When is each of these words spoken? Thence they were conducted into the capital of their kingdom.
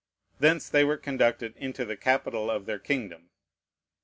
Thence 0.39 0.67
they 0.67 0.83
were 0.83 0.97
conducted 0.97 1.55
into 1.57 1.85
the 1.85 1.95
capital 1.95 2.49
of 2.49 2.65
their 2.65 2.79
kingdom. 2.79 3.29